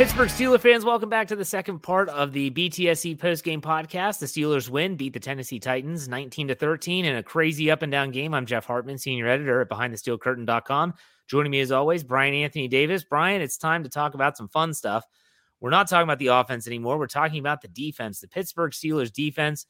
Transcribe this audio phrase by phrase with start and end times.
[0.00, 4.18] Pittsburgh Steelers fans, welcome back to the second part of the BTSC postgame podcast.
[4.18, 7.92] The Steelers win, beat the Tennessee Titans 19 to 13 in a crazy up and
[7.92, 8.32] down game.
[8.32, 10.94] I'm Jeff Hartman, senior editor at BehindTheSteelCurtain.com.
[11.26, 13.04] Joining me as always, Brian Anthony Davis.
[13.04, 15.04] Brian, it's time to talk about some fun stuff.
[15.60, 16.98] We're not talking about the offense anymore.
[16.98, 18.20] We're talking about the defense.
[18.20, 19.66] The Pittsburgh Steelers defense,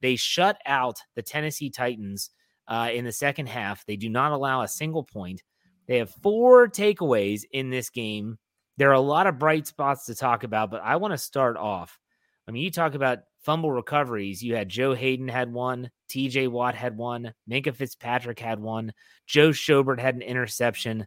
[0.00, 2.30] they shut out the Tennessee Titans
[2.68, 3.84] uh, in the second half.
[3.84, 5.42] They do not allow a single point.
[5.88, 8.38] They have four takeaways in this game
[8.76, 11.56] there are a lot of bright spots to talk about, but I want to start
[11.56, 11.98] off.
[12.46, 14.42] I mean, you talk about fumble recoveries.
[14.42, 18.92] You had Joe Haden had one, TJ Watt had one, Minkah Fitzpatrick had one,
[19.26, 21.06] Joe Schobert had an interception.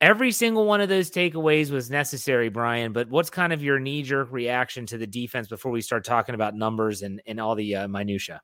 [0.00, 2.92] Every single one of those takeaways was necessary, Brian.
[2.92, 6.34] But what's kind of your knee jerk reaction to the defense before we start talking
[6.34, 8.40] about numbers and, and all the uh, minutia?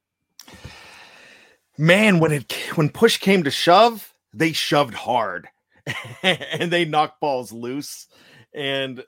[1.76, 5.48] Man, when it when push came to shove, they shoved hard.
[6.22, 8.06] and they knock balls loose
[8.54, 9.04] and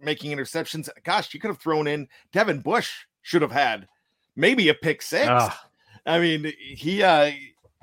[0.00, 0.88] making interceptions.
[1.04, 3.88] Gosh, you could have thrown in Devin Bush should have had
[4.36, 5.28] maybe a pick six.
[5.28, 5.52] Ugh.
[6.04, 7.30] I mean, he uh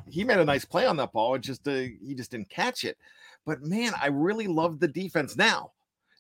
[0.07, 1.35] he made a nice play on that ball.
[1.35, 2.97] It just uh, he just didn't catch it.
[3.45, 5.71] But man, I really love the defense now.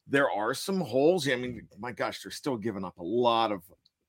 [0.07, 1.27] There are some holes.
[1.27, 3.61] I mean, my gosh, they're still giving up a lot of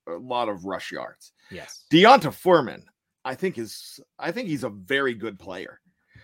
[0.07, 1.33] a lot of rush yards.
[1.51, 1.85] Yes.
[1.91, 2.85] D'Onta Foreman,
[3.25, 5.81] I think is I think he's a very good player.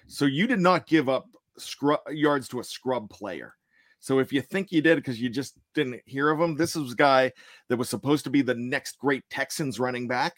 [0.06, 3.54] So you did not give up scrub yards to a scrub player.
[4.00, 6.92] So if you think you did because you just didn't hear of him, this was
[6.92, 7.32] a guy
[7.68, 10.34] that was supposed to be the next great Texans running back,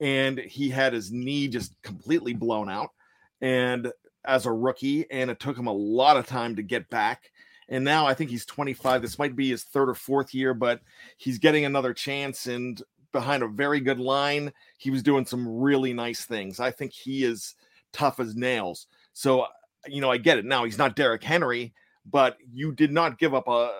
[0.00, 2.90] and he had his knee just completely blown out,
[3.40, 3.92] and
[4.24, 7.30] as a rookie, and it took him a lot of time to get back.
[7.68, 9.02] And now I think he's 25.
[9.02, 10.80] This might be his third or fourth year, but
[11.16, 12.46] he's getting another chance.
[12.46, 12.82] And
[13.12, 16.60] behind a very good line, he was doing some really nice things.
[16.60, 17.54] I think he is
[17.92, 18.86] tough as nails.
[19.12, 19.46] So
[19.86, 20.64] you know, I get it now.
[20.64, 23.72] He's not Derrick Henry, but you did not give up uh, a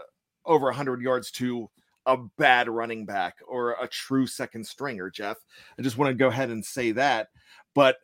[0.46, 1.70] over 100 yards to
[2.06, 5.38] a bad running back or a true second stringer, Jeff.
[5.78, 7.28] I just want to go ahead and say that.
[7.74, 7.96] But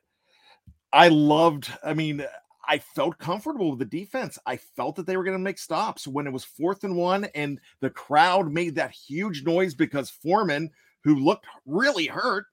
[0.92, 2.24] I loved, I mean,
[2.66, 4.38] I felt comfortable with the defense.
[4.46, 7.24] I felt that they were going to make stops when it was fourth and one,
[7.34, 10.70] and the crowd made that huge noise because Foreman,
[11.04, 12.46] who looked really hurt,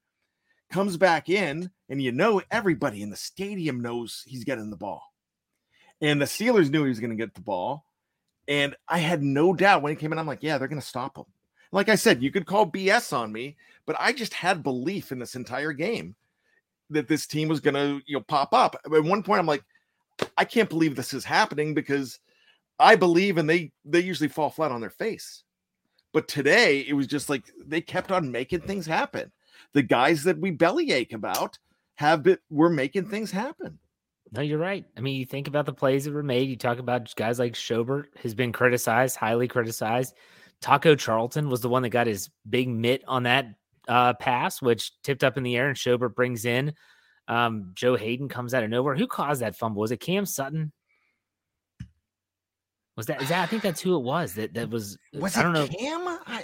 [0.69, 5.03] comes back in, and you know, everybody in the stadium knows he's getting the ball.
[6.01, 7.85] And the Steelers knew he was going to get the ball.
[8.47, 10.87] And I had no doubt when he came in, I'm like, yeah, they're going to
[10.87, 11.25] stop him.
[11.71, 15.19] Like I said, you could call BS on me, but I just had belief in
[15.19, 16.15] this entire game
[16.89, 18.79] that this team was going to, you know, pop up.
[18.85, 19.63] At one point, I'm like,
[20.37, 22.19] I can't believe this is happening because
[22.79, 25.43] I believe and they they usually fall flat on their face.
[26.13, 29.31] But today it was just like they kept on making things happen.
[29.73, 31.57] The guys that we bellyache about
[31.95, 33.79] have been we're making things happen.
[34.31, 34.85] No, you're right.
[34.97, 36.49] I mean, you think about the plays that were made.
[36.49, 40.15] You talk about guys like Schobert has been criticized, highly criticized.
[40.61, 43.55] Taco Charlton was the one that got his big mitt on that
[43.87, 46.73] uh, pass, which tipped up in the air, and Schobert brings in.
[47.27, 48.95] Um, Joe Haden comes out of nowhere.
[48.95, 49.81] Who caused that fumble?
[49.81, 50.71] Was it Cam Sutton?
[52.95, 53.21] Was that?
[53.21, 53.43] Is that?
[53.43, 54.33] I think that's who it was.
[54.33, 54.97] That that was.
[55.13, 55.67] Was I don't know.
[55.67, 56.07] Cam?
[56.07, 56.43] I,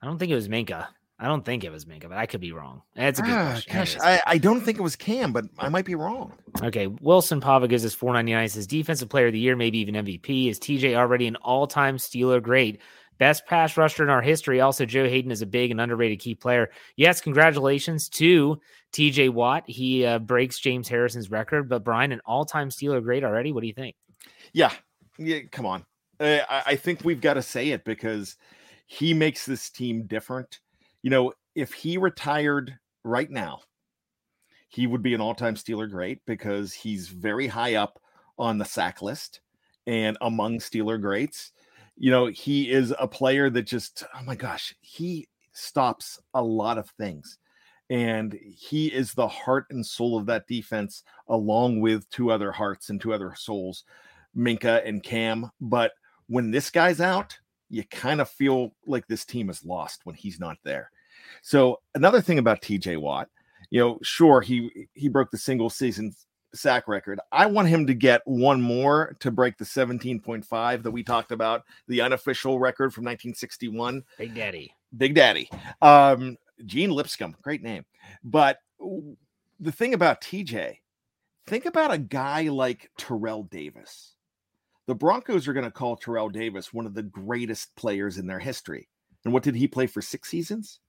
[0.00, 0.86] I don't think it was Minkah.
[1.18, 2.82] I don't think it was Minkah, but I could be wrong.
[2.96, 3.72] That's a good ah, question.
[3.72, 6.32] gosh, I, I don't think it was Cam, but I might be wrong.
[6.62, 8.48] Okay, Wilson Pava gives us 499.
[8.48, 10.48] Says defensive player of the year, maybe even MVP.
[10.48, 12.80] Is TJ already an all-time Steeler great?
[13.18, 14.60] Best pass rusher in our history.
[14.60, 16.70] Also, Joe Haden is a big and underrated key player.
[16.96, 18.60] Yes, congratulations to
[18.92, 19.64] TJ Watt.
[19.66, 23.52] He uh, breaks James Harrison's record, but Brian, an all-time Steeler great already.
[23.52, 23.96] What do you think?
[24.52, 24.72] Yeah,
[25.18, 25.40] yeah.
[25.50, 25.84] Come on.
[26.20, 28.36] Uh, I, I think we've got to say it because
[28.86, 30.60] he makes this team different.
[31.02, 33.60] You know, if he retired right now,
[34.72, 38.00] he would be an all-time Steeler great because he's very high up
[38.38, 39.40] on the sack list
[39.86, 41.52] and among Steeler greats.
[41.98, 46.78] You know, he is a player that just oh my gosh, he stops a lot
[46.78, 47.38] of things.
[47.90, 52.88] And he is the heart and soul of that defense, along with two other hearts
[52.88, 53.84] and two other souls,
[54.34, 55.50] Minkah and Cam.
[55.60, 55.92] But
[56.28, 57.38] when this guy's out,
[57.68, 60.90] you kind of feel like this team is lost when he's not there.
[61.42, 63.28] So another thing about TJ Watt,
[63.72, 66.14] you know, sure he he broke the single season
[66.54, 67.18] sack record.
[67.32, 71.64] I want him to get one more to break the 17.5 that we talked about,
[71.88, 74.04] the unofficial record from 1961.
[74.18, 74.74] Big Daddy.
[74.98, 75.48] Big Daddy.
[75.80, 76.36] Um,
[76.66, 77.86] Gene Lipscomb, great name.
[78.22, 78.58] But
[79.58, 80.76] the thing about TJ,
[81.46, 84.16] think about a guy like Terrell Davis.
[84.86, 88.38] The Broncos are going to call Terrell Davis one of the greatest players in their
[88.38, 88.90] history.
[89.24, 90.80] And what did he play for six seasons?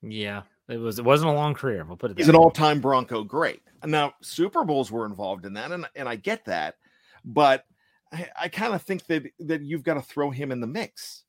[0.00, 0.98] Yeah, it was.
[0.98, 1.84] It wasn't a long career.
[1.84, 2.18] We'll put it.
[2.18, 3.60] He's an all-time Bronco great.
[3.84, 6.76] Now Super Bowls were involved in that, and and I get that,
[7.24, 7.64] but
[8.12, 11.24] I, I kind of think that that you've got to throw him in the mix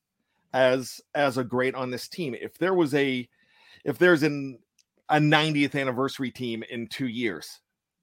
[0.54, 2.36] as as a great on this team.
[2.40, 3.28] If there was a
[3.84, 4.60] if there's an
[5.10, 7.60] a 90th anniversary team in two years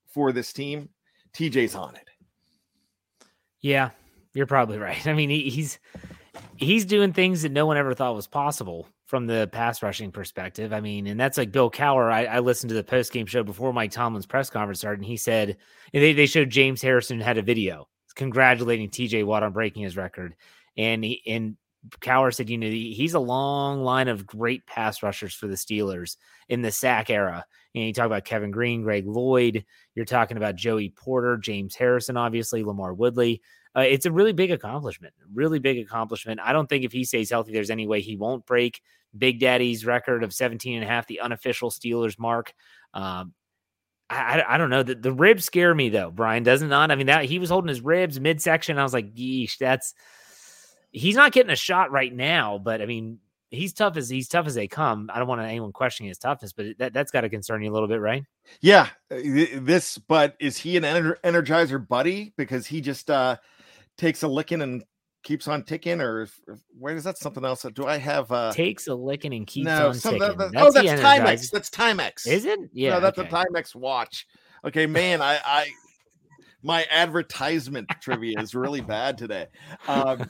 [0.07, 0.91] for this team,
[1.33, 2.09] TJ's on it.
[3.61, 3.91] Yeah,
[4.35, 5.07] you're probably right.
[5.07, 5.79] I mean, he, he's
[6.57, 10.73] he's doing things that no one ever thought was possible from the pass rushing perspective.
[10.73, 12.13] I mean, and that's like Bill Cowher.
[12.13, 15.07] I, I listened to the post game show before Mike Tomlin's press conference started, and
[15.07, 15.57] he said
[15.93, 19.23] and they they showed James Harrison had a video congratulating T.J.
[19.23, 20.35] Watt on breaking his record,
[20.77, 21.57] and he and
[22.01, 26.17] Cowher said, you know, he's a long line of great pass rushers for the Steelers
[26.49, 27.45] in the sack era.
[27.75, 29.65] And you talk about Kevin Greene, Greg Lloyd.
[29.95, 33.43] You're talking about Joey Porter, James Harrison, obviously, LaMarr Woodley.
[33.77, 36.41] Uh, it's a really big accomplishment, really big accomplishment.
[36.43, 38.81] I don't think if he stays healthy, there's any way he won't break
[39.17, 42.53] Big Daddy's record of 17 and a half, the unofficial Steelers mark.
[42.95, 43.35] Um,
[44.11, 44.83] I, I, I don't know.
[44.83, 46.91] The, the ribs scare me though, Brian, doesn't not?
[46.91, 48.79] I mean, that he was holding his ribs midsection.
[48.79, 49.95] I was like, geesh, that's
[50.91, 53.19] he's not getting a shot right now, but I mean,
[53.51, 55.11] he's tough as he's tough as they come.
[55.13, 57.75] I don't want anyone questioning his toughness, but that, that's got to concern you a
[57.75, 58.25] little bit, right?
[58.61, 59.17] Yeah, uh,
[59.61, 59.99] this.
[59.99, 63.37] But is he an ener- energizer buddy because he just uh
[63.97, 64.85] takes a licking and
[65.25, 66.29] keeps on ticking, or
[66.79, 67.67] where is that something else?
[67.75, 69.89] Do I have uh Takes a licking and keeps no?
[69.89, 70.19] on ticking.
[70.19, 71.51] that- that- oh, that's Timex.
[71.51, 72.27] That's Timex.
[72.27, 72.61] Is it?
[72.73, 73.29] Yeah, no, that's okay.
[73.29, 74.27] a Timex watch.
[74.65, 75.67] Okay, man, I, I
[76.63, 79.47] my advertisement trivia is really bad today.
[79.87, 80.29] Um,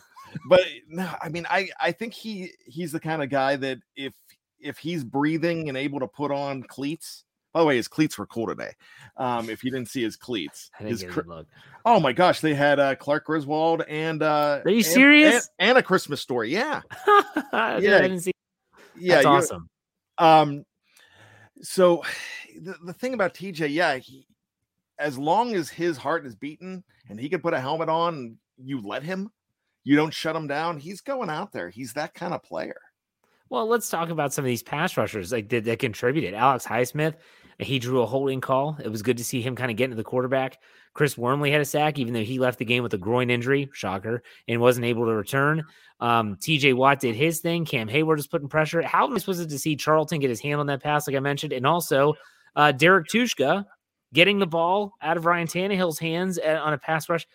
[0.49, 4.12] but no, I mean, I I think he he's the kind of guy that if
[4.61, 7.25] if he's breathing and able to put on cleats.
[7.54, 8.73] By the way, his cleats were cool today.
[9.16, 11.47] Um, if you didn't see his cleats, his cr- look.
[11.87, 15.49] oh my gosh, they had uh, Clark Griswold and uh, Are you and- serious?
[15.58, 16.82] And, and a Christmas story, yeah,
[17.52, 18.06] Yeah,
[18.97, 19.70] yeah, That's awesome.
[20.18, 20.64] Um,
[21.62, 22.02] so
[22.61, 24.26] the, the thing about TJ, yeah, he,
[24.99, 28.37] as long as his heart is beaten and he can put a helmet on, and
[28.62, 29.30] you let him,
[29.85, 30.78] you don't shut him down.
[30.78, 31.68] He's going out there.
[31.68, 32.80] He's that kind of player.
[33.50, 36.35] Well, let's talk about some of these pass rushers like that, that contributed.
[36.35, 37.14] Alex Highsmith,
[37.58, 38.76] he drew a holding call.
[38.82, 40.58] It was good to see him kind of getting to the quarterback.
[40.92, 43.70] Chris Wormley had a sack, even though he left the game with a groin injury,
[43.73, 45.64] shocker, and wasn't able to return.
[46.00, 47.64] Um, TJ Watt did his thing.
[47.64, 48.82] Cam Heyward is putting pressure.
[48.82, 51.20] How nice was it to see Charlton get his hand on that pass, like I
[51.20, 52.14] mentioned, and also
[52.54, 53.64] uh, Derek Tuszka
[54.12, 57.26] getting the ball out of Ryan Tannehill's hands uh, on a pass rush.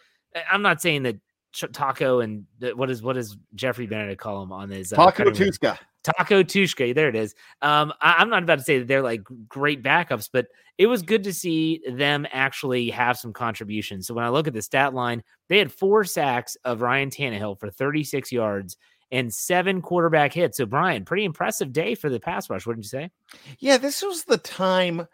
[0.51, 1.15] I'm not saying that
[1.53, 3.17] Ch- Taco and the, what is what
[3.55, 5.25] Jeffrey Benedict call him on his uh, Taco?
[5.31, 5.77] Tuszka.
[6.03, 6.93] Taco Tuszka.
[6.93, 7.33] There it is.
[7.61, 11.01] Um, I, am not about to say that they're like great backups, but it was
[11.01, 14.07] good to see them actually have some contributions.
[14.07, 17.59] So when I look at the stat line, they had four sacks of Ryan Tannehill
[17.59, 18.77] for 36 yards
[19.11, 20.57] and seven quarterback hits.
[20.57, 23.11] So Brian, pretty impressive day for the pass rush, wouldn't you say?
[23.59, 25.07] Yeah, this was the time.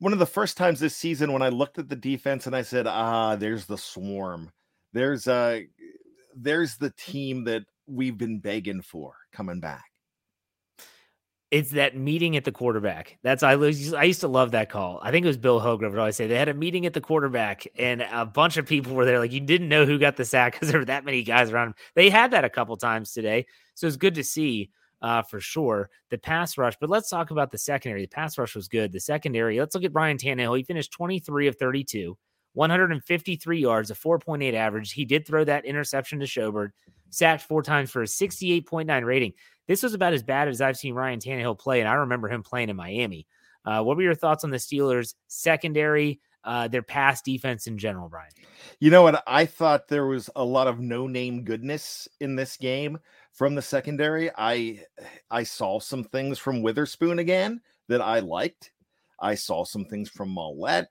[0.00, 2.62] One of the first times this season when I looked at the defense and I
[2.62, 4.50] said, "Ah, there's the swarm.
[4.92, 5.60] There's uh
[6.36, 9.84] there's the team that we've been begging for coming back."
[11.54, 13.16] it's that meeting at the quarterback.
[13.22, 14.98] That's I I used to love that call.
[15.04, 17.00] I think it was Bill Hoger would always say they had a meeting at the
[17.00, 19.20] quarterback, and a bunch of people were there.
[19.20, 21.74] Like you didn't know who got the sack because there were that many guys around.
[21.94, 25.90] They had that a couple times today, so it's good to see uh, for sure
[26.10, 26.74] the pass rush.
[26.80, 28.02] But let's talk about the secondary.
[28.02, 28.90] The pass rush was good.
[28.90, 29.60] The secondary.
[29.60, 30.56] Let's look at Brian Tannehill.
[30.56, 32.18] He finished twenty three of thirty two.
[32.54, 34.92] 153 yards, a 4.8 average.
[34.92, 36.70] He did throw that interception to Schobert,
[37.10, 39.32] sacked four times for a 68.9 rating.
[39.66, 42.42] This was about as bad as I've seen Ryan Tannehill play, and I remember him
[42.42, 43.26] playing in Miami.
[43.64, 48.08] Uh, what were your thoughts on the Steelers' secondary, uh, their pass defense in general,
[48.08, 48.30] Brian?
[48.78, 49.22] You know what?
[49.26, 52.98] I thought there was a lot of no-name goodness in this game
[53.32, 54.30] from the secondary.
[54.36, 54.82] I
[55.30, 58.70] I saw some things from Witherspoon again that I liked.
[59.18, 60.86] I saw some things from Maulet.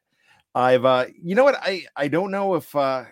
[0.55, 1.55] I've uh, you know what?
[1.61, 3.05] I I don't know if uh,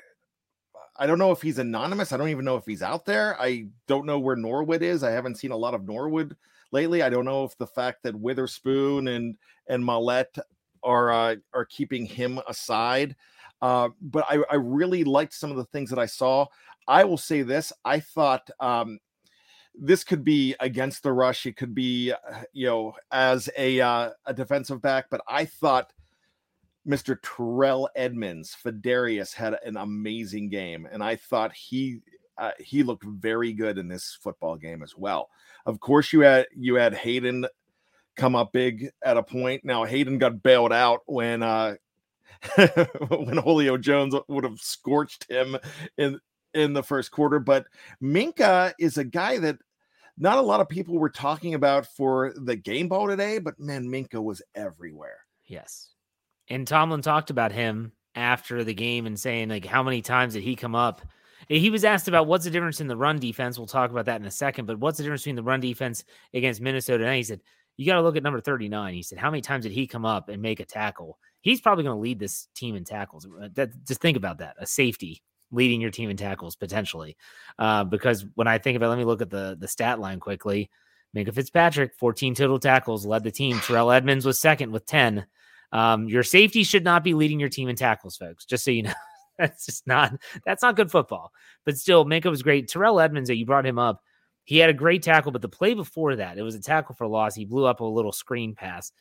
[0.98, 2.12] I don't know if he's anonymous.
[2.12, 3.40] I don't even know if he's out there.
[3.42, 5.04] I don't know where Norwood is.
[5.04, 6.36] I haven't seen a lot of Norwood
[6.72, 7.02] lately.
[7.02, 9.36] I don't know if the fact that Witherspoon and
[9.68, 10.38] and Maulet
[10.84, 13.16] are uh, are keeping him aside.
[13.62, 16.46] Uh, but I, I really liked some of the things that I saw.
[16.88, 19.00] I will say this: I thought um,
[19.74, 21.46] this could be against the rush.
[21.46, 25.06] It could be, uh, you know, as a uh, a defensive back.
[25.10, 25.92] But I thought
[26.88, 27.18] Mr.
[27.22, 32.02] Terrell Edmunds, Fedarius had an amazing game, and I thought he
[32.38, 35.30] uh, he looked very good in this football game as well.
[35.66, 37.46] Of course, you had you had Haden
[38.16, 39.64] come up big at a point.
[39.64, 41.76] Now Haden got bailed out when uh
[43.10, 45.58] when Julio Jones would have scorched him
[45.98, 46.20] in
[46.54, 47.66] in the first quarter, but
[48.02, 49.58] Minkah is a guy that
[50.18, 53.88] not a lot of people were talking about for the game ball today, but man,
[53.88, 55.20] Minkah was everywhere.
[55.46, 55.90] Yes.
[56.50, 60.44] And Tomlin talked about him after the game and saying, like, how many times did
[60.44, 61.02] he come up?
[61.48, 63.58] He was asked about what's the difference in the run defense.
[63.58, 66.04] We'll talk about that in a second, but what's the difference between the run defense
[66.34, 67.06] against Minnesota?
[67.06, 67.42] And he said,
[67.78, 68.94] you got to look at number 39.
[68.94, 71.18] He said, how many times did he come up and make a tackle?
[71.42, 73.26] He's probably going to lead this team in tackles.
[73.26, 77.18] Uh, that, just think about that a safety leading your team in tackles potentially.
[77.60, 80.70] Uh, because when I think about, let me look at the the stat line quickly.
[81.16, 83.60] Minkah Fitzpatrick, 14 total tackles, led the team.
[83.60, 85.26] Terrell Edmunds was second with 10.
[85.72, 88.46] Um, your safety should not be leading your team in tackles, folks.
[88.46, 88.94] Just so you know,
[89.38, 90.14] that's just not
[90.46, 91.32] that's not good football.
[91.66, 92.68] But still, Minkah was great.
[92.68, 94.02] Terrell Edmunds, that you brought him up.
[94.44, 97.08] He had a great tackle, but the play before that, it was a tackle for
[97.08, 97.36] loss.
[97.36, 98.92] He blew up a little screen pass.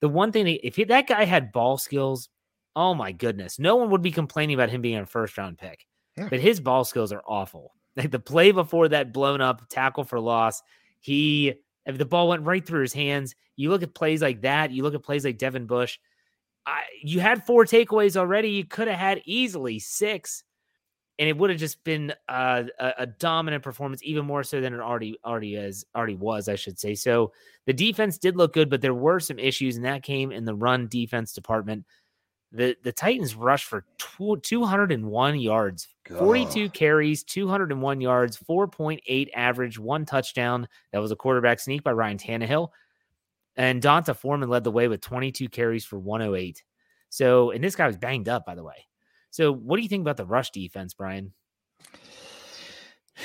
[0.00, 2.28] The one thing, if he, that guy had ball skills,
[2.76, 5.86] oh my goodness, no one would be complaining about him being a first round pick.
[6.16, 6.28] Yeah.
[6.28, 7.74] But his ball skills are awful.
[7.96, 10.62] Like the play before that blown up tackle for loss,
[11.00, 11.54] he
[11.86, 13.34] if the ball went right through his hands.
[13.56, 14.70] You look at plays like that.
[14.70, 15.98] You look at plays like Devin Bush.
[16.68, 18.50] I, you had four takeaways already.
[18.50, 20.44] You could have had easily six,
[21.18, 24.80] and it would have just been a, a, dominant performance, even more so than it
[24.80, 26.94] already already is already was, I should say.
[26.94, 27.32] So
[27.64, 30.54] the defense did look good, but there were some issues, and that came in the
[30.54, 31.86] run defense department.
[32.52, 40.68] The the Titans rushed for 201 yards, 42 carries, 201 yards, 4.8 average, one touchdown.
[40.92, 42.68] That was a quarterback sneak by Ryan Tannehill.
[43.58, 46.62] And D'Onta Foreman led the way with 22 carries for 108.
[47.10, 48.86] So, and this guy was banged up, by the way.
[49.30, 51.34] So, what do you think about the rush defense, Brian?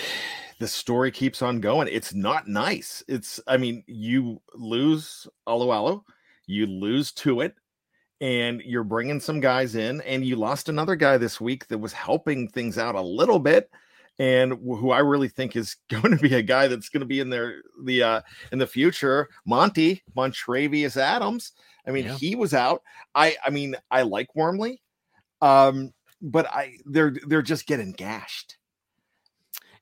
[0.60, 1.90] The story keeps on going.
[1.92, 3.04] It's not nice.
[3.10, 6.04] It's, I mean, you lose Alualu,
[6.46, 7.54] you lose Tuitt,
[8.22, 11.92] and you're bringing some guys in, and you lost another guy this week that was
[11.92, 13.70] helping things out a little bit
[14.20, 17.20] and who I really think is going to be a guy that's going to be
[17.20, 21.51] in there the uh in the future, Monty Montravius Adams.
[21.88, 22.15] I mean, yeah.
[22.15, 22.82] he was out.
[23.15, 24.82] I I mean, I like Wormley,
[25.41, 28.58] um, but I they're they're just getting gashed.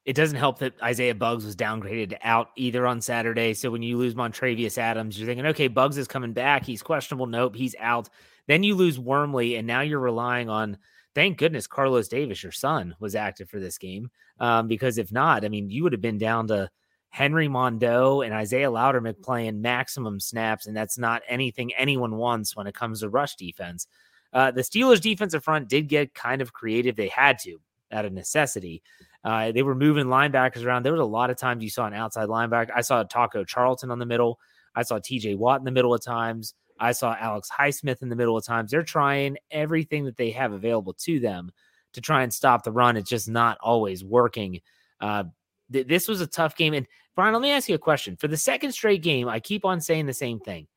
[0.04, 3.54] It doesn't help that Isaiah Buggs was downgraded out either on Saturday.
[3.54, 6.66] So when you lose Montravius Adams, you're thinking, okay, Buggs is coming back.
[6.66, 7.28] He's questionable.
[7.28, 8.10] Nope, he's out.
[8.48, 10.78] Then you lose Wormley, and now you're relying on
[11.16, 14.10] thank goodness Carlos Davis, your son, was active for this game.
[14.40, 16.70] Um, because if not, I mean, you would have been down to
[17.10, 22.68] Henry Mondeaux and Isaiah Loudermilk playing maximum snaps, and that's not anything anyone wants when
[22.68, 23.88] it comes to rush defense.
[24.34, 26.96] Uh, the Steelers' defensive front did get kind of creative.
[26.96, 27.60] They had to
[27.92, 28.82] out of necessity.
[29.24, 30.84] Uh, they were moving linebackers around.
[30.84, 32.72] There was a lot of times you saw an outside linebacker.
[32.74, 34.40] I saw Taco Charlton on the middle.
[34.74, 36.56] I saw TJ Watt in the middle of times.
[36.82, 38.72] I saw Alex Highsmith in the middle of times.
[38.72, 41.52] They're trying everything that they have available to them
[41.94, 42.98] to try and stop the run.
[42.98, 44.62] It's just not always working.
[45.00, 45.26] Uh,
[45.72, 46.74] th- this was a tough game.
[46.74, 48.16] And Brian, let me ask you a question.
[48.18, 50.68] For the second straight game, I keep on saying the same thing.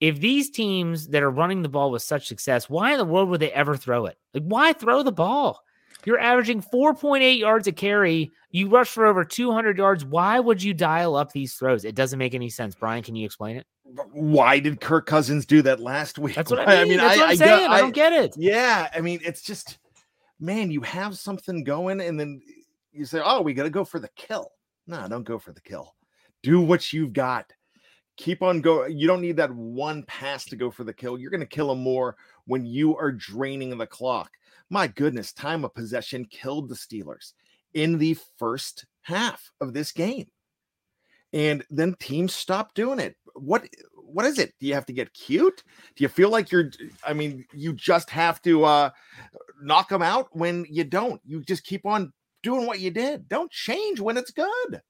[0.00, 3.28] If these teams that are running the ball with such success, why in the world
[3.28, 4.16] would they ever throw it?
[4.32, 5.62] Like, why throw the ball?
[6.04, 8.30] You're averaging 4.8 yards a carry.
[8.50, 10.04] You rush for over 200 yards.
[10.04, 11.84] Why would you dial up these throws?
[11.84, 12.74] It doesn't make any sense.
[12.74, 13.66] Brian, can you explain it?
[14.12, 16.36] Why did Kirk Cousins do that last week?
[16.36, 16.76] That's what I mean.
[16.76, 17.70] I mean That's I, what I'm I, saying.
[17.70, 18.34] I, I don't get it.
[18.36, 18.88] Yeah.
[18.94, 19.78] I mean, it's just,
[20.40, 22.40] man, you have something going and then
[22.92, 24.52] you say, oh, we got to go for the kill.
[24.86, 25.94] No, don't go for the kill.
[26.42, 27.52] Do what you've got.
[28.16, 28.98] Keep on going.
[28.98, 31.18] You don't need that one pass to go for the kill.
[31.18, 34.30] You're going to kill them more when you are draining the clock.
[34.70, 37.32] My goodness, time of possession killed the Steelers
[37.74, 40.26] in the first half of this game.
[41.32, 43.16] And then teams stopped doing it.
[43.34, 44.54] What what is it?
[44.58, 45.62] Do you have to get cute?
[45.94, 46.70] Do you feel like you're
[47.06, 48.90] I mean, you just have to uh
[49.62, 51.20] knock them out when you don't.
[51.24, 53.28] You just keep on doing what you did.
[53.28, 54.80] Don't change when it's good.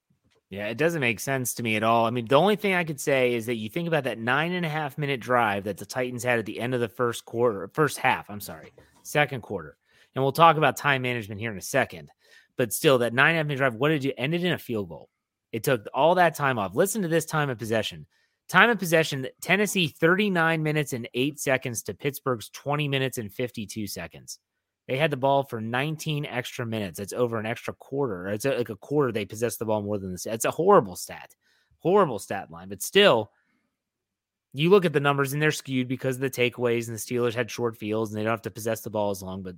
[0.50, 2.06] Yeah, it doesn't make sense to me at all.
[2.06, 4.52] I mean, the only thing I could say is that you think about that nine
[4.52, 7.26] and a half minute drive that the Titans had at the end of the first
[7.26, 8.72] quarter, first half, I'm sorry,
[9.08, 9.76] second quarter.
[10.14, 12.10] And we'll talk about time management here in a second.
[12.56, 14.58] But still, that nine and a half minute drive, what did you ended in a
[14.58, 15.08] field goal?
[15.52, 16.74] It took all that time off.
[16.74, 18.06] Listen to this time of possession.
[18.48, 23.86] Time of possession, Tennessee 39 minutes and eight seconds to Pittsburgh's 20 minutes and 52
[23.86, 24.38] seconds.
[24.86, 26.98] They had the ball for 19 extra minutes.
[26.98, 28.28] That's over an extra quarter.
[28.28, 30.24] It's like a quarter they possessed the ball more than this.
[30.24, 31.34] It's a horrible stat,
[31.78, 32.70] horrible stat line.
[32.70, 33.30] But still,
[34.54, 37.34] you look at the numbers and they're skewed because of the takeaways and the Steelers
[37.34, 39.42] had short fields and they don't have to possess the ball as long.
[39.42, 39.56] But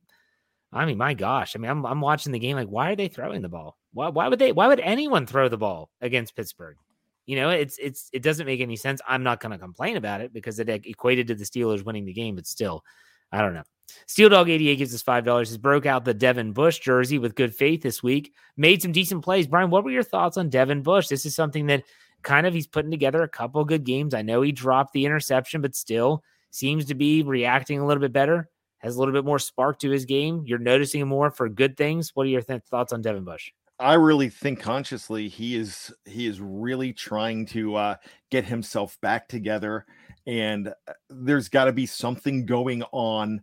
[0.72, 3.08] I mean, my gosh, I mean, I'm I'm watching the game like, why are they
[3.08, 3.76] throwing the ball?
[3.92, 4.52] Why why would they?
[4.52, 6.76] Why would anyone throw the ball against Pittsburgh?
[7.26, 9.00] You know, it's it's it doesn't make any sense.
[9.06, 12.12] I'm not going to complain about it because it equated to the Steelers winning the
[12.12, 12.84] game, but still,
[13.32, 13.64] I don't know.
[14.06, 15.50] Steel Dog 88 gives us $5.
[15.50, 18.32] He broke out the Devin Bush jersey with good faith this week.
[18.56, 19.48] Made some decent plays.
[19.48, 21.08] Brian, what were your thoughts on Devin Bush?
[21.08, 21.82] This is something that
[22.22, 24.14] kind of he's putting together a couple good games.
[24.14, 28.12] I know he dropped the interception, but still seems to be reacting a little bit
[28.12, 28.48] better.
[28.78, 30.42] Has a little bit more spark to his game.
[30.46, 32.12] You're noticing more for good things.
[32.14, 33.52] What are your th- thoughts on Devin Bush?
[33.78, 37.96] I really think consciously he is he is really trying to uh,
[38.30, 39.86] get himself back together,
[40.26, 43.42] and uh, there's got to be something going on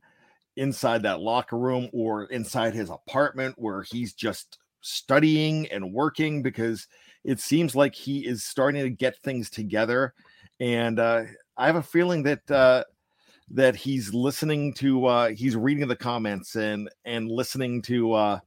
[0.56, 6.88] inside that locker room or inside his apartment where he's just studying and working because
[7.28, 10.14] it seems like he is starting to get things together
[10.60, 11.24] and uh,
[11.58, 12.84] i have a feeling that uh,
[13.50, 18.40] that he's listening to uh, he's reading the comments and and listening to uh,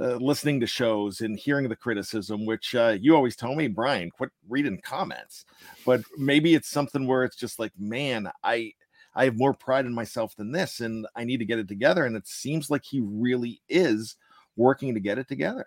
[0.00, 4.10] uh, listening to shows and hearing the criticism, which uh, you always tell me, Brian,
[4.10, 5.46] quit reading comments.
[5.86, 8.72] But maybe it's something where it's just like, man, I
[9.14, 12.04] I have more pride in myself than this, and I need to get it together.
[12.04, 14.16] And it seems like he really is
[14.56, 15.66] working to get it together.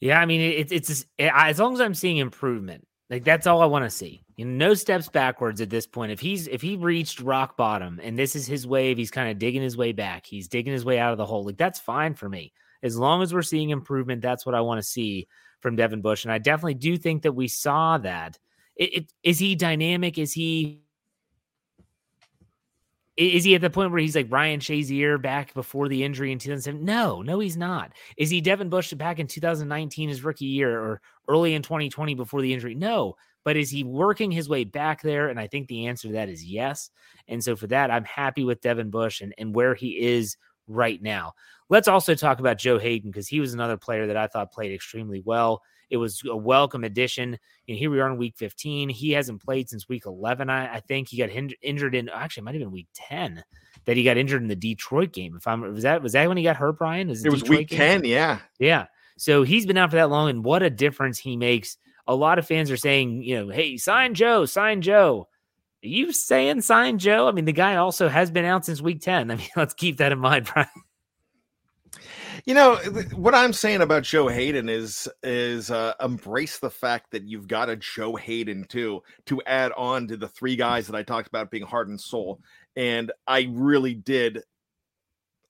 [0.00, 3.46] Yeah, I mean, it's it's it, eh, as long as I'm seeing improvement, like that's
[3.46, 4.22] all I want to see.
[4.36, 6.10] You know, no steps backwards at this point.
[6.10, 9.38] If he's if he reached rock bottom and this is his wave, he's kind of
[9.38, 10.24] digging his way back.
[10.24, 11.44] He's digging his way out of the hole.
[11.44, 12.52] Like that's fine for me.
[12.82, 15.28] As long as we're seeing improvement, that's what I want to see
[15.60, 16.24] from Devin Bush.
[16.24, 18.38] And I definitely do think that we saw that.
[18.76, 20.16] It, it, is he dynamic?
[20.16, 20.80] Is he
[23.20, 26.38] is he at the point where he's like Ryan Shazier back before the injury in
[26.38, 26.84] 2007?
[26.84, 27.92] No, no, he's not.
[28.16, 32.40] Is he Devin Bush back in 2019, his rookie year, or early in 2020 before
[32.40, 32.74] the injury?
[32.74, 33.16] No.
[33.44, 35.28] But is he working his way back there?
[35.28, 36.90] And I think the answer to that is yes.
[37.28, 41.00] And so for that, I'm happy with Devin Bush and, and where he is right
[41.00, 41.32] now.
[41.68, 44.72] Let's also talk about Joe Haden because he was another player that I thought played
[44.72, 45.62] extremely well.
[45.90, 47.38] It was a welcome addition.
[47.68, 48.88] And here we are in week 15.
[48.88, 50.48] He hasn't played since week 11.
[50.48, 53.42] I, I think he got hin- injured in actually, it might have been week 10
[53.84, 55.36] that he got injured in the Detroit game.
[55.36, 57.08] If I'm was that was that when he got hurt, Brian?
[57.08, 57.78] Was it, it was week game?
[57.78, 58.38] 10, yeah.
[58.58, 58.86] Yeah.
[59.16, 61.76] So he's been out for that long, and what a difference he makes.
[62.06, 65.28] A lot of fans are saying, you know, hey, sign Joe, sign Joe.
[65.82, 67.28] Are you saying sign Joe?
[67.28, 69.30] I mean, the guy also has been out since week 10.
[69.30, 70.68] I mean, let's keep that in mind, Brian.
[72.44, 72.76] You know
[73.14, 77.70] what I'm saying about Joe Haden is is uh, embrace the fact that you've got
[77.70, 81.50] a Joe Haden too to add on to the three guys that I talked about
[81.50, 82.40] being heart and soul,
[82.76, 84.42] and I really did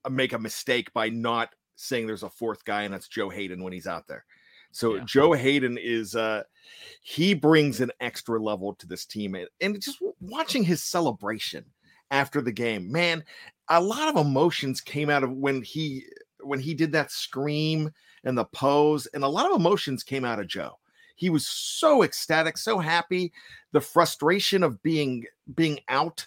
[0.04, 3.62] uh, make a mistake by not saying there's a fourth guy and that's Joe Haden
[3.62, 4.24] when he's out there.
[4.72, 5.02] So yeah.
[5.04, 6.42] Joe Haden is uh
[7.02, 11.64] he brings an extra level to this team and, and just watching his celebration
[12.10, 13.24] after the game, man,
[13.68, 16.04] a lot of emotions came out of when he
[16.42, 17.90] when he did that scream
[18.24, 20.78] and the pose, and a lot of emotions came out of Joe.
[21.16, 23.32] He was so ecstatic, so happy.
[23.72, 25.24] The frustration of being
[25.54, 26.26] being out,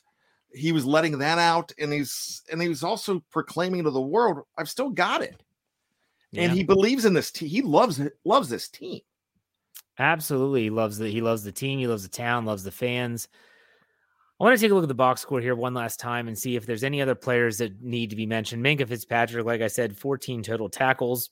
[0.54, 4.45] he was letting that out, and he's and he was also proclaiming to the world,
[4.58, 5.41] "I've still got it."
[6.36, 7.49] And he believes in this team.
[7.49, 8.02] He loves.
[8.26, 9.02] Loves this team.
[9.99, 10.63] Absolutely.
[10.63, 13.28] He loves the he loves the team, he loves the town, loves the fans.
[14.39, 16.38] I want to take a look at the box score here one last time and
[16.38, 18.65] see if there's any other players that need to be mentioned.
[18.65, 21.30] Minkah Fitzpatrick, like I said, 14 total tackles,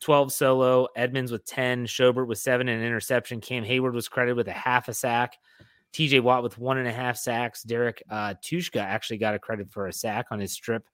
[0.00, 3.40] 12 solo, Edmunds with 10, Schobert with seven and an interception.
[3.40, 5.38] Cam Heyward was credited with a half a sack.
[5.94, 7.62] TJ Watt with one and a half sacks.
[7.62, 10.86] Derek uh, Tuszka actually got a credit for a sack on his strip,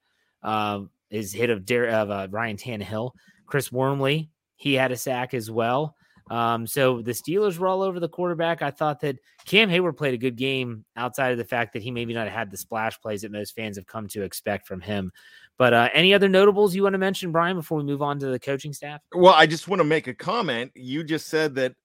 [0.43, 0.79] uh,
[1.09, 3.11] his hit of, Der- of uh, Ryan Tannehill.
[3.45, 5.97] Chris Wormley, he had a sack as well.
[6.29, 8.61] Um, so the Steelers were all over the quarterback.
[8.61, 11.91] I thought that Cam Heyward played a good game outside of the fact that he
[11.91, 15.11] maybe not had the splash plays that most fans have come to expect from him.
[15.57, 18.27] But uh, any other notables you want to mention, Brian, before we move on to
[18.27, 19.01] the coaching staff?
[19.13, 20.71] Well, I just want to make a comment.
[20.75, 21.75] You just said that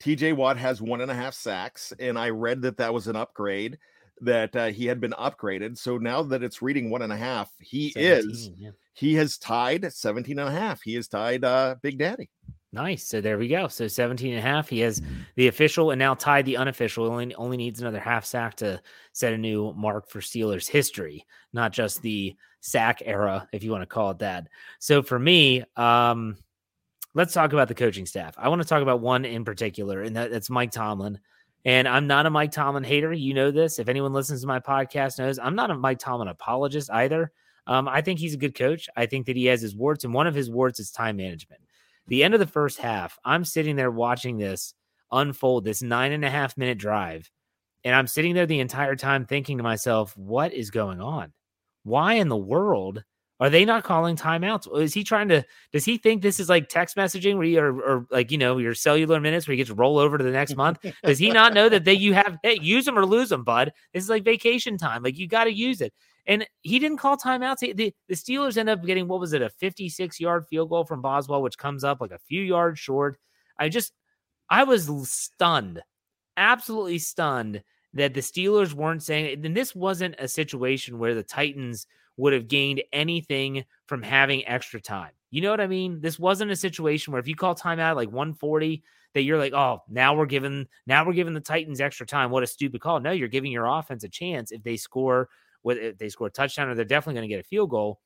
[0.00, 3.16] TJ Watt has one and a half sacks, and I read that that was an
[3.16, 3.78] upgrade,
[4.20, 5.78] that uh, he had been upgraded.
[5.78, 8.70] So now that it's reading one and a half, he is, yeah.
[8.94, 10.82] he has tied 17 and a half.
[10.82, 12.30] He has tied uh, Big Daddy.
[12.72, 13.06] Nice.
[13.06, 13.68] So there we go.
[13.68, 14.68] So 17 and a half.
[14.68, 15.00] He has
[15.36, 17.06] the official and now tied the unofficial.
[17.06, 21.72] Only only needs another half sack to set a new mark for Steelers history, not
[21.72, 24.48] just the sack era, if you want to call it that.
[24.80, 26.36] So for me, um,
[27.14, 28.34] let's talk about the coaching staff.
[28.36, 31.18] I want to talk about one in particular, and that, that's Mike Tomlin.
[31.64, 33.12] And I'm not a Mike Tomlin hater.
[33.14, 33.78] You know this.
[33.78, 37.32] If anyone listens to my podcast knows I'm not a Mike Tomlin apologist either.
[37.66, 38.88] Um, I think he's a good coach.
[38.94, 41.62] I think that he has his warts, and one of his warts is time management
[42.08, 44.74] the end of the first half, I'm sitting there watching this
[45.12, 47.30] unfold, this nine and a half minute drive.
[47.84, 51.32] And I'm sitting there the entire time thinking to myself, what is going on?
[51.84, 53.04] Why in the world
[53.40, 54.80] are they not calling timeouts?
[54.80, 57.80] Is he trying to, does he think this is like text messaging where you are,
[57.80, 60.32] or like, you know, your cellular minutes where you get to roll over to the
[60.32, 60.84] next month?
[61.04, 63.72] Does he not know that they, you have, hey, use them or lose them, bud?
[63.94, 65.04] This is like vacation time.
[65.04, 65.94] Like you got to use it.
[66.28, 67.74] And he didn't call timeouts.
[67.74, 71.00] The, the Steelers end up getting, what was it, a 56 yard field goal from
[71.00, 73.18] Boswell, which comes up like a few yards short.
[73.58, 73.92] I just,
[74.50, 75.82] I was stunned,
[76.36, 77.62] absolutely stunned
[77.94, 81.86] that the Steelers weren't saying, and this wasn't a situation where the Titans
[82.18, 85.12] would have gained anything from having extra time.
[85.30, 86.00] You know what I mean?
[86.00, 88.82] This wasn't a situation where if you call timeout like 140,
[89.14, 92.30] that you're like, oh, now we're giving now we're giving the Titans extra time.
[92.30, 93.00] What a stupid call.
[93.00, 95.28] No, you're giving your offense a chance if they score
[95.64, 98.00] if they score a touchdown or they're definitely going to get a field goal.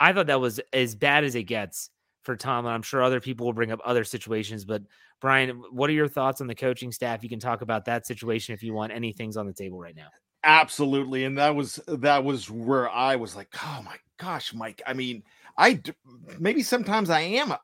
[0.00, 1.90] I thought that was as bad as it gets
[2.22, 2.66] for Tom.
[2.66, 4.64] And I'm sure other people will bring up other situations.
[4.64, 4.82] But
[5.20, 7.22] Brian, what are your thoughts on the coaching staff?
[7.22, 8.92] You can talk about that situation if you want.
[8.92, 10.08] Anything's on the table right now.
[10.44, 11.24] Absolutely.
[11.24, 14.80] And that was, that was where I was like, oh my gosh, Mike.
[14.86, 15.24] I mean,
[15.56, 15.82] I,
[16.38, 17.60] maybe sometimes I am a,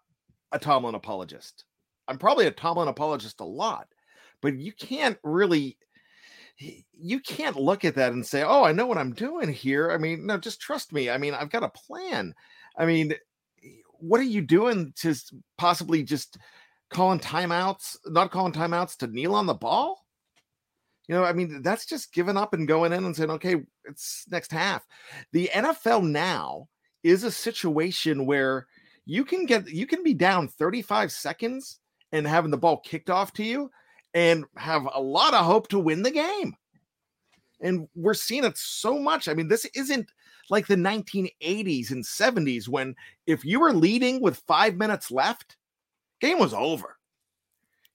[0.50, 1.64] a Tomlin apologist.
[2.08, 3.86] I'm probably a Tomlin apologist a lot,
[4.40, 5.78] but you can't really
[6.58, 9.98] you can't look at that and say, "Oh, I know what I'm doing here." I
[9.98, 11.10] mean, no, just trust me.
[11.10, 12.34] I mean, I've got a plan.
[12.76, 13.14] I mean,
[13.98, 15.14] what are you doing to
[15.58, 16.38] possibly just
[16.90, 20.06] calling timeouts, not calling timeouts to kneel on the ball?
[21.08, 24.24] You know, I mean, that's just giving up and going in and saying, "Okay, it's
[24.30, 24.86] next half."
[25.32, 26.68] The NFL now
[27.02, 28.66] is a situation where
[29.04, 31.80] you can get you can be down 35 seconds
[32.12, 33.70] and having the ball kicked off to you
[34.14, 36.54] and have a lot of hope to win the game.
[37.60, 39.28] And we're seeing it so much.
[39.28, 40.10] I mean, this isn't
[40.50, 42.94] like the 1980s and 70s when
[43.26, 45.56] if you were leading with five minutes left,
[46.20, 46.98] game was over.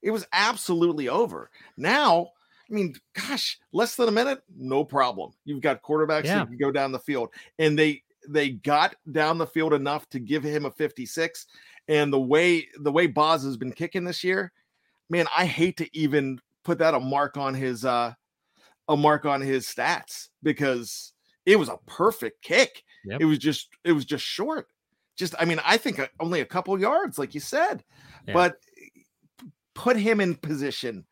[0.02, 1.50] It was absolutely over.
[1.76, 2.30] Now,
[2.70, 5.32] I mean, gosh, less than a minute, no problem.
[5.44, 6.38] You've got quarterbacks Yeah.
[6.40, 10.20] that can go down the field, and they they got down the field enough to
[10.20, 11.46] give him a 56.
[11.88, 14.52] And the way the way Boz has been kicking this year,
[15.10, 18.12] man, I hate to even put that a mark on his uh
[18.88, 21.12] a mark on his stats because
[21.46, 22.82] it was a perfect kick.
[23.04, 23.20] Yep.
[23.20, 24.68] It was just it was just short.
[25.16, 27.84] Just I mean, I think uh, only a couple yards, like you said,
[28.26, 28.34] Yeah.
[28.34, 28.56] but
[29.74, 31.04] put him in position.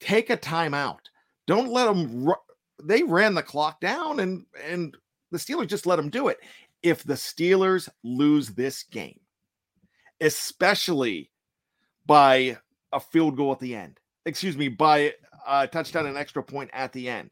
[0.00, 1.00] Take a timeout.
[1.46, 2.24] Don't let them.
[2.24, 2.34] Ru-
[2.82, 4.96] they ran the clock down, and and
[5.30, 6.38] the Steelers just let them do it.
[6.82, 9.20] If the Steelers lose this game,
[10.20, 11.30] especially
[12.06, 12.56] by
[12.92, 15.14] a field goal at the end, excuse me, by
[15.46, 16.20] a touchdown and mm.
[16.20, 17.30] extra point at the end,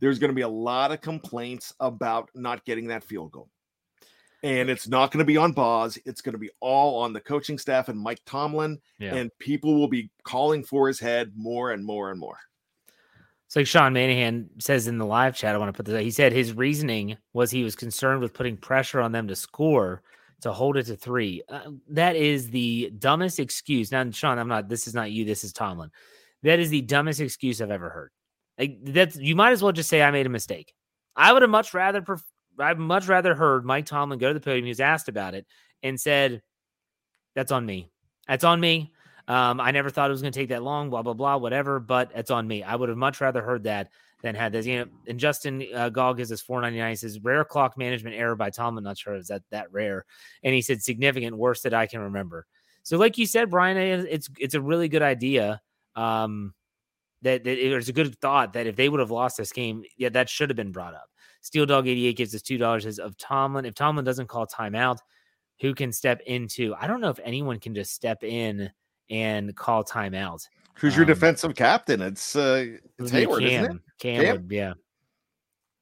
[0.00, 3.48] there's going to be a lot of complaints about not getting that field goal.
[4.42, 5.98] And it's not going to be on Boz.
[6.06, 8.78] It's going to be all on the coaching staff and Mike Tomlin.
[8.98, 9.14] Yeah.
[9.14, 12.38] And people will be calling for his head more and more and more.
[13.46, 15.54] It's like Sean Manahan says in the live chat.
[15.54, 16.02] I want to put this.
[16.02, 20.02] He said his reasoning was he was concerned with putting pressure on them to score
[20.42, 21.42] to hold it to three.
[21.48, 23.92] Uh, that is the dumbest excuse.
[23.92, 24.68] Now, Sean, I'm not.
[24.68, 25.24] This is not you.
[25.24, 25.90] This is Tomlin.
[26.42, 28.10] That is the dumbest excuse I've ever heard.
[28.58, 30.74] Like that's you might as well just say I made a mistake.
[31.16, 32.24] I would have much rather pref-
[32.58, 34.64] I'd much rather heard Mike Tomlin go to the podium.
[34.66, 35.46] He was asked about it
[35.82, 36.42] and said,
[37.34, 37.90] "That's on me.
[38.28, 38.92] That's on me.
[39.28, 40.90] Um, I never thought it was going to take that long.
[40.90, 41.36] Blah blah blah.
[41.36, 41.80] Whatever.
[41.80, 42.62] But it's on me.
[42.62, 43.90] I would have much rather heard that
[44.22, 44.66] than had this.
[44.66, 46.90] You know, and Justin uh, Gall gives us 499.
[46.90, 48.84] He says rare clock management error by Tomlin.
[48.84, 50.04] Not sure if that that rare.
[50.42, 52.46] And he said significant, worst that I can remember.
[52.82, 55.60] So, like you said, Brian, it's it's a really good idea.
[55.96, 56.54] Um,
[57.22, 59.84] that, that it was a good thought that if they would have lost this game,
[59.98, 61.10] yeah, that should have been brought up.
[61.42, 62.84] Steel Dog 88 gives us two dollars.
[62.84, 64.98] Says of Tomlin, if Tomlin doesn't call timeout,
[65.60, 66.74] who can step into?
[66.78, 68.70] I don't know if anyone can just step in
[69.10, 70.46] and call timeout.
[70.80, 72.00] Who's your um, defensive captain?
[72.00, 73.82] It's uh it's Heyward, Cam, isn't it?
[73.98, 74.36] Cam, Cam?
[74.36, 74.72] Would, yeah.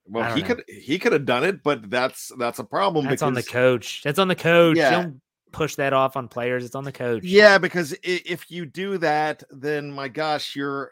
[0.07, 0.47] Well, he know.
[0.49, 3.05] could he could have done it, but that's that's a problem.
[3.05, 4.03] That's because, on the coach.
[4.03, 4.77] That's on the coach.
[4.77, 4.91] Yeah.
[4.91, 5.21] Don't
[5.53, 6.65] push that off on players.
[6.65, 7.25] It's on the coach.
[7.25, 10.91] Yeah, because if you do that, then my gosh, you're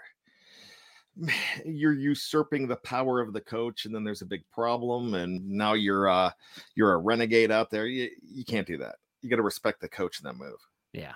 [1.65, 5.73] you're usurping the power of the coach and then there's a big problem and now
[5.73, 6.31] you're uh
[6.75, 9.89] you're a renegade out there you, you can't do that you got to respect the
[9.89, 10.59] coach in that move
[10.93, 11.15] yeah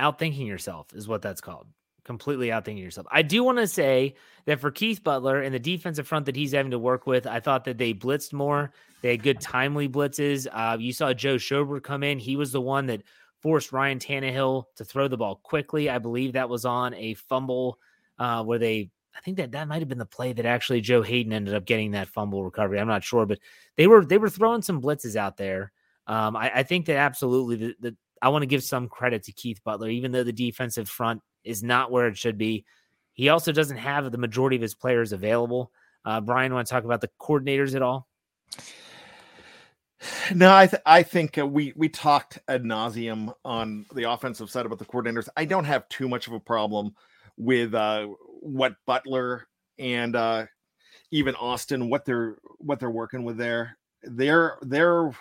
[0.00, 1.66] outthinking yourself is what that's called
[2.04, 3.06] completely outthinking yourself.
[3.10, 4.14] I do want to say
[4.46, 7.38] that for keith butler and the defensive front that he's having to work with i
[7.38, 8.72] thought that they blitzed more.
[9.02, 10.46] They had good timely blitzes.
[10.50, 12.18] Uh you saw joe schobert come in.
[12.18, 13.02] He was the one that
[13.40, 15.88] forced ryan Tannehill to throw the ball quickly.
[15.90, 17.78] I believe that was on a fumble
[18.18, 21.02] uh, where they I think that that might have been the play that actually Joe
[21.02, 22.80] Haden ended up getting that fumble recovery.
[22.80, 23.38] I'm not sure, but
[23.76, 25.72] they were they were throwing some blitzes out there.
[26.06, 29.32] Um, I, I, think that absolutely the, the I want to give some credit to
[29.32, 32.64] Keith Butler, even though the defensive front is not where it should be.
[33.12, 35.70] He also doesn't have the majority of his players available.
[36.04, 38.08] Uh, Brian, want to talk about the coordinators at all?
[40.34, 44.66] No, I th- I think uh, we we talked ad nauseum on the offensive side
[44.66, 45.28] about the coordinators.
[45.36, 46.94] I don't have too much of a problem
[47.36, 48.08] with uh,
[48.40, 49.46] what Butler
[49.78, 50.46] and uh,
[51.12, 53.78] even Austin what they're what they're working with there.
[54.02, 55.12] They're they're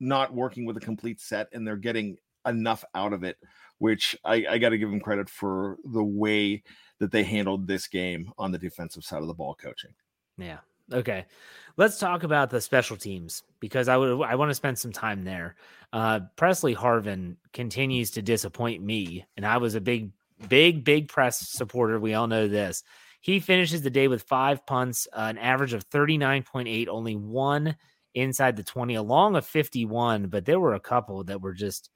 [0.00, 3.36] not working with a complete set and they're getting enough out of it,
[3.78, 6.62] which I, I got to give them credit for the way
[6.98, 9.94] that they handled this game on the defensive side of the ball coaching.
[10.36, 10.58] Yeah.
[10.92, 11.26] Okay.
[11.76, 15.24] Let's talk about the special teams because I would I want to spend some time
[15.24, 15.56] there.
[15.92, 20.10] Uh, Pressley Harvin continues to disappoint me, and I was a big
[20.48, 21.98] big, big press supporter.
[21.98, 22.82] We all know this.
[23.20, 27.76] He finishes the day with five punts, uh, an average of 39.8, only one
[28.14, 30.28] inside the 20, along a 51.
[30.28, 31.90] But there were a couple that were just,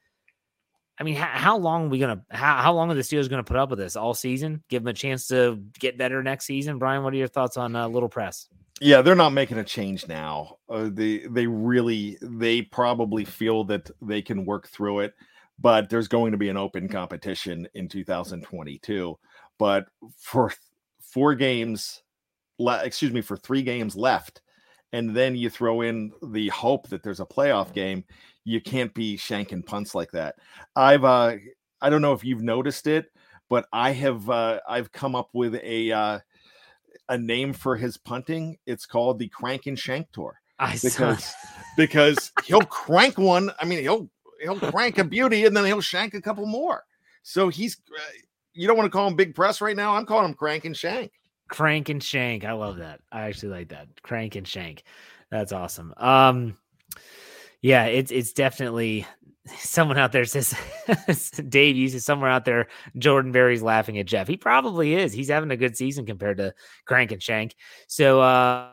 [0.99, 3.43] I mean, how, how long are we to, how, how long are the Steelers to
[3.43, 4.63] put up with this all season?
[4.69, 6.79] Give them a chance to get better next season.
[6.79, 8.49] Brian, what are your thoughts on uh, Little Press?
[8.81, 10.57] Yeah, they're not making a change now.
[10.69, 15.15] Uh, they they really they probably feel that they can work through it
[15.63, 19.19] but there's going to be an open competition in 2022.
[19.59, 19.87] But
[20.19, 20.53] for
[21.01, 22.03] four games,
[22.59, 24.43] le- excuse me, for three games left,
[24.93, 28.05] and then you throw in the hope that there's a playoff game,
[28.45, 30.37] you can't be shanking punts like that.
[30.77, 31.37] I've uh,
[31.81, 33.07] I don't know if you've noticed it,
[33.49, 36.19] but I have uh, I've come up with a uh,
[37.09, 38.57] a name for his punting.
[38.67, 40.41] It's called the Crank and Shank Tour.
[40.59, 41.33] I because
[41.77, 43.51] because he'll crank one.
[43.61, 44.09] I mean, he'll
[44.41, 46.85] he'll crank a beauty and then he'll shank a couple more.
[47.23, 48.01] So he's uh,
[48.55, 49.95] you don't want to call him big press right now.
[49.95, 51.13] I'm calling him crank and shank.
[51.49, 52.45] Crank and shank.
[52.45, 53.01] I love that.
[53.11, 53.89] I actually like that.
[54.03, 54.85] Crank and shank.
[55.31, 55.95] That's awesome.
[55.97, 56.57] Um
[57.63, 59.07] yeah, it's it's definitely
[59.47, 60.55] someone out there says
[61.49, 64.29] Dave uses somewhere out there Jordan Berry's laughing at Jeff.
[64.29, 65.13] He probably is.
[65.13, 67.55] He's having a good season compared to Crank and Shank.
[67.89, 68.71] So uh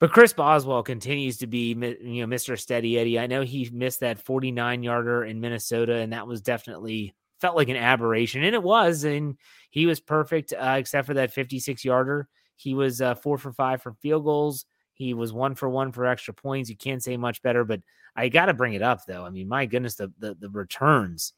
[0.00, 2.58] but Chris Boswell continues to be, you know, Mr.
[2.58, 3.18] Steady Eddie.
[3.18, 7.68] I know he missed that 49 yarder in Minnesota, and that was definitely felt like
[7.68, 9.04] an aberration, and it was.
[9.04, 9.36] And
[9.68, 12.28] he was perfect, uh, except for that 56 yarder.
[12.56, 14.64] He was uh, four for five for field goals.
[15.00, 16.68] He was one for one for extra points.
[16.68, 17.80] You can't say much better, but
[18.14, 19.24] I got to bring it up though.
[19.24, 21.32] I mean, my goodness, the, the the returns,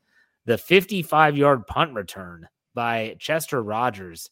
[0.47, 4.31] the 55 yard punt return by Chester Rogers,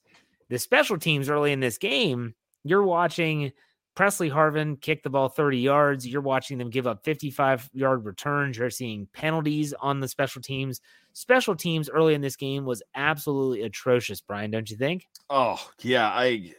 [0.49, 2.35] the special teams early in this game.
[2.64, 3.53] You're watching
[3.95, 6.09] Pressley Harvin kick the ball 30 yards.
[6.09, 8.59] You're watching them give up 55 yard returns.
[8.59, 10.81] You're seeing penalties on the special teams.
[11.12, 15.07] Special teams early in this game was absolutely atrocious, Brian, don't you think?
[15.31, 16.09] Oh, yeah.
[16.09, 16.53] I,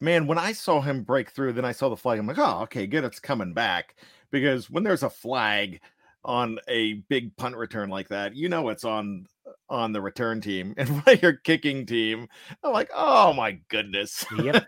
[0.00, 2.18] man, when I saw him break through, then I saw the flag.
[2.18, 3.04] I'm like, oh, okay, good.
[3.04, 3.96] It's coming back.
[4.30, 5.80] Because when there's a flag
[6.24, 9.26] on a big punt return like that, you know it's on
[9.68, 12.28] on the return team and your kicking team.
[12.62, 14.24] I'm like, oh my goodness.
[14.42, 14.66] Yep.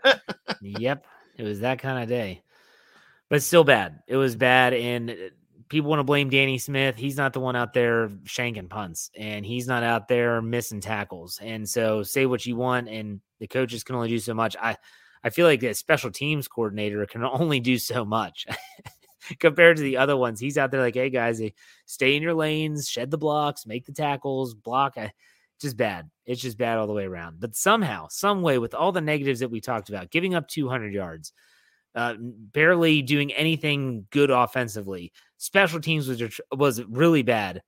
[0.61, 1.05] yep.
[1.37, 2.43] It was that kind of day,
[3.29, 4.01] but still bad.
[4.07, 4.73] It was bad.
[4.73, 5.13] And uh,
[5.69, 6.97] people want to blame Danny Smith.
[6.97, 11.39] He's not the one out there shanking punts and he's not out there missing tackles.
[11.41, 14.55] And so say what you want and the coaches can only do so much.
[14.59, 14.77] I
[15.27, 18.47] I feel like a special teams coordinator can only do so much.
[19.39, 20.39] compared to the other ones.
[20.39, 21.41] He's out there like, hey guys,
[21.85, 24.95] stay in your lanes, shed the blocks, make the tackles, block.
[25.59, 26.09] Just bad.
[26.25, 27.39] It's just bad all the way around.
[27.39, 30.93] But somehow, some way, with all the negatives that we talked about, giving up 200
[30.93, 31.33] yards,
[31.95, 37.63] uh, barely doing anything good offensively, special teams was was really bad.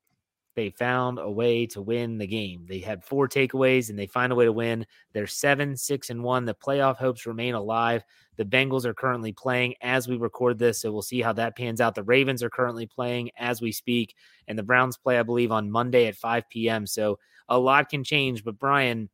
[0.60, 2.66] They found a way to win the game.
[2.68, 4.86] They had four takeaways and they find a way to win.
[5.14, 6.44] They're seven, six, and one.
[6.44, 8.04] The playoff hopes remain alive.
[8.36, 11.80] The Bengals are currently playing as we record this, so we'll see how that pans
[11.80, 11.96] out.
[11.96, 14.16] The Ravens are currently playing as we speak,
[14.50, 16.86] and the Browns play, I believe, on Monday at 5 p.m.
[16.86, 18.44] So a lot can change.
[18.44, 19.08] But Brian,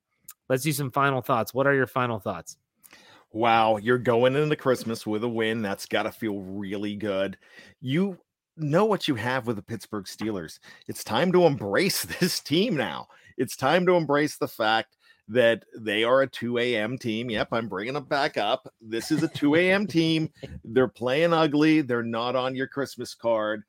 [0.50, 1.54] let's do some final thoughts.
[1.54, 2.58] What are your final thoughts?
[3.32, 5.62] Wow, you're going into Christmas with a win.
[5.62, 7.38] That's got to feel really good.
[7.82, 8.18] You
[8.58, 10.60] know what you have with the Pittsburgh Steelers.
[10.88, 13.08] It's time to embrace this team now.
[13.38, 16.98] It's time to embrace the fact that they are a 2 a.m.
[16.98, 17.30] team.
[17.30, 18.72] Yep, I'm bringing them back up.
[18.80, 19.88] This is a 2 a.m.
[19.88, 20.30] team.
[20.64, 21.82] They're playing ugly.
[21.82, 23.64] They're not on your Christmas card,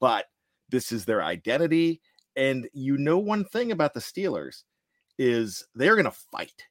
[0.00, 0.26] but
[0.70, 2.00] this is their identity.
[2.34, 4.62] And you know one thing about the Steelers
[5.18, 6.64] is they're going to fight.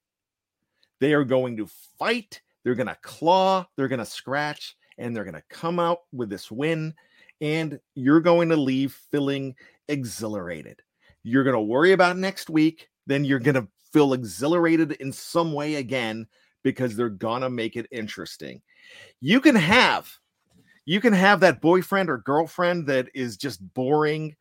[1.00, 1.68] They are going to
[2.00, 2.42] fight.
[2.64, 3.66] They're going to claw.
[3.76, 6.96] They're going to scratch, and they're going to come out with this win.
[7.42, 9.56] And you're going to leave feeling
[9.88, 10.82] exhilarated.
[11.24, 12.88] You're going to worry about next week.
[13.08, 16.28] Then you're going to feel exhilarated in some way again
[16.64, 18.62] because they're gonna make it interesting.
[19.20, 20.10] You can have
[20.86, 24.36] you can have that boyfriend or girlfriend that is just boring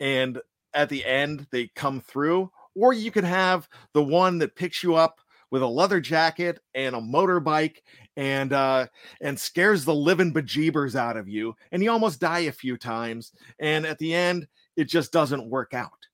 [0.00, 0.40] and
[0.74, 4.96] at the end they come through or you could have the one that picks you
[4.96, 7.76] up with a leather jacket and a motorbike
[8.16, 8.86] and uh
[9.20, 13.32] and scares the living bejeebers out of you and you almost die a few times
[13.58, 16.06] and at the end it just doesn't work out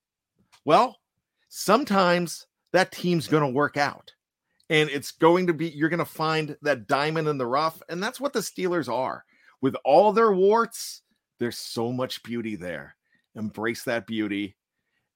[0.64, 0.96] well
[1.48, 4.12] sometimes that team's going to work out.
[4.70, 7.82] And it's going to be, you're going to find that diamond in the rough.
[7.88, 9.24] And that's what the Steelers are.
[9.60, 11.02] With all their warts,
[11.38, 12.96] there's so much beauty there.
[13.34, 14.56] Embrace that beauty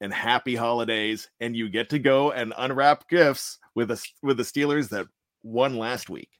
[0.00, 1.28] and happy holidays.
[1.40, 5.06] And you get to go and unwrap gifts with us with the Steelers that
[5.42, 6.30] won last week.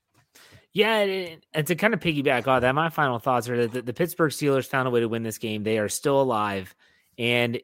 [0.73, 3.95] Yeah, and to kind of piggyback on that, my final thoughts are that the, the
[3.95, 5.63] Pittsburgh Steelers found a way to win this game.
[5.63, 6.75] They are still alive.
[7.19, 7.61] And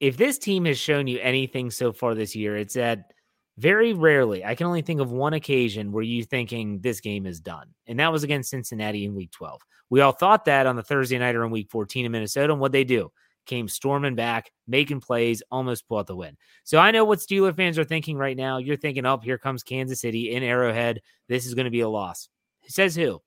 [0.00, 3.12] if this team has shown you anything so far this year, it's that
[3.58, 7.40] very rarely, I can only think of one occasion where you thinking this game is
[7.40, 7.74] done.
[7.86, 9.60] And that was against Cincinnati in week 12.
[9.90, 12.52] We all thought that on the Thursday nighter in week 14 in Minnesota.
[12.52, 13.10] And what they do
[13.48, 16.36] came storming back, making plays, almost pull out the win.
[16.62, 18.58] So I know what Steeler fans are thinking right now.
[18.58, 21.00] You're thinking, oh, here comes Kansas City in Arrowhead.
[21.28, 22.28] This is going to be a loss.
[22.68, 23.20] Says who?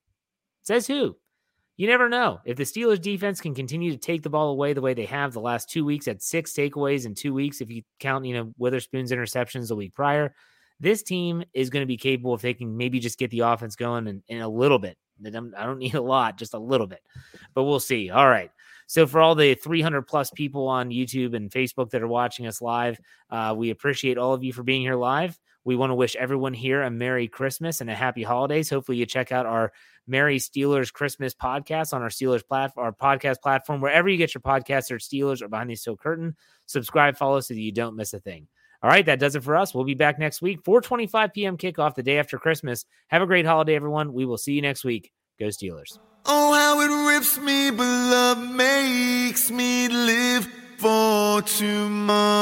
[0.64, 1.18] Says who?
[1.82, 2.40] you never know.
[2.46, 5.34] If the Steelers defense can continue to take the ball away the way they have
[5.34, 8.54] the last two weeks at six takeaways in two weeks, if you count, you know,
[8.60, 10.36] Witherspoon's interceptions the week prior,
[10.80, 14.06] this team is going to be capable of taking maybe just get the offense going
[14.08, 14.96] in, in a little bit.
[15.26, 17.02] I don't need a lot, just a little bit,
[17.56, 18.12] but we'll see.
[18.12, 18.52] All right.
[18.92, 22.62] So for all the 300 plus people on YouTube and Facebook that are watching us
[22.62, 23.00] live,
[23.30, 25.40] uh, we appreciate all of you for being here live.
[25.64, 28.70] We want to wish everyone here a Merry Christmas and a Happy Holidays.
[28.70, 29.72] Hopefully, you check out our
[30.08, 34.42] Merry Steelers Christmas podcast on our Steelers platform, our podcast platform, wherever you get your
[34.42, 36.36] podcasts or Steelers or Behind the Steel Curtain.
[36.66, 38.46] Subscribe, follow so that you don't miss a thing.
[38.84, 39.74] All right, that does it for us.
[39.74, 41.56] We'll be back next week, 4:25 p.m.
[41.56, 42.84] kickoff, the day after Christmas.
[43.08, 44.12] Have a great holiday, everyone.
[44.12, 45.14] We will see you next week.
[45.40, 45.98] Go Steelers.
[46.26, 52.42] Oh, how it rips me, but love makes me live for tomorrow.